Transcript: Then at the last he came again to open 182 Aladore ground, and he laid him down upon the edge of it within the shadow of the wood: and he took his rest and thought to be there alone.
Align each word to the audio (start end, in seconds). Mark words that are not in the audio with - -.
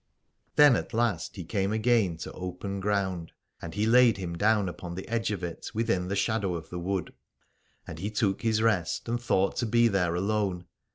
Then 0.55 0.75
at 0.75 0.89
the 0.89 0.97
last 0.97 1.35
he 1.35 1.43
came 1.43 1.71
again 1.71 2.17
to 2.17 2.31
open 2.31 2.79
182 2.79 2.79
Aladore 2.79 2.81
ground, 2.81 3.31
and 3.61 3.73
he 3.75 3.85
laid 3.85 4.17
him 4.17 4.35
down 4.35 4.67
upon 4.67 4.95
the 4.95 5.07
edge 5.07 5.29
of 5.29 5.43
it 5.43 5.69
within 5.75 6.07
the 6.07 6.15
shadow 6.15 6.55
of 6.55 6.71
the 6.71 6.79
wood: 6.79 7.13
and 7.85 7.99
he 7.99 8.09
took 8.09 8.41
his 8.41 8.63
rest 8.63 9.07
and 9.07 9.21
thought 9.21 9.57
to 9.57 9.67
be 9.67 9.87
there 9.87 10.15
alone. 10.15 10.65